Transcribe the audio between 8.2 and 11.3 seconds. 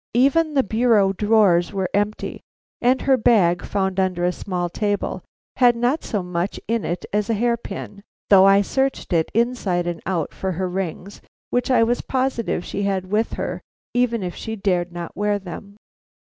though I searched it inside and out for her rings,